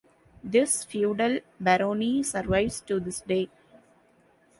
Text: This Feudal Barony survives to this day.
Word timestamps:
This 0.43 0.83
Feudal 0.83 1.41
Barony 1.59 2.23
survives 2.23 2.81
to 2.87 2.99
this 2.99 3.21
day. 3.21 3.49